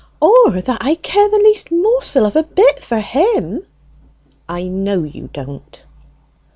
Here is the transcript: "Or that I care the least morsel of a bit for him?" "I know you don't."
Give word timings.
"Or 0.19 0.59
that 0.63 0.79
I 0.81 0.95
care 0.95 1.29
the 1.29 1.37
least 1.37 1.69
morsel 1.71 2.25
of 2.25 2.35
a 2.35 2.41
bit 2.41 2.81
for 2.81 2.97
him?" 2.99 3.61
"I 4.49 4.63
know 4.63 5.03
you 5.03 5.29
don't." 5.31 5.83